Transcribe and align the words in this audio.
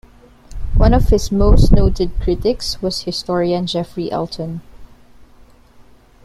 One 0.75 0.95
of 0.95 1.09
his 1.09 1.31
most 1.31 1.71
noted 1.71 2.19
critics 2.19 2.81
was 2.81 2.97
the 2.97 3.05
historian 3.11 3.67
Geoffrey 3.67 4.11
Elton. 4.11 4.61